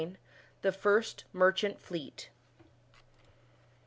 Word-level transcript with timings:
THE 0.63 0.71
FIRST 0.71 1.25
MERCHANT 1.31 1.79
FLEET. 1.79 2.31